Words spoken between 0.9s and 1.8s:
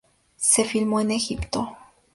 en Egipto.